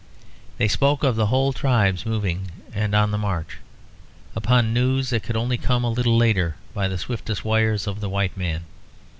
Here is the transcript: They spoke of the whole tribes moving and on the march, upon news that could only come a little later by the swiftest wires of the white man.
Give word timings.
They 0.57 0.67
spoke 0.67 1.03
of 1.03 1.15
the 1.15 1.27
whole 1.27 1.53
tribes 1.53 2.07
moving 2.07 2.49
and 2.73 2.95
on 2.95 3.11
the 3.11 3.19
march, 3.19 3.59
upon 4.35 4.73
news 4.73 5.11
that 5.11 5.21
could 5.21 5.37
only 5.37 5.59
come 5.59 5.83
a 5.83 5.91
little 5.91 6.17
later 6.17 6.55
by 6.73 6.87
the 6.87 6.97
swiftest 6.97 7.45
wires 7.45 7.85
of 7.85 7.99
the 7.99 8.09
white 8.09 8.35
man. 8.35 8.63